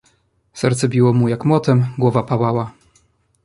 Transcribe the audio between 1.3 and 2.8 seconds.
młotem, głowa pałała."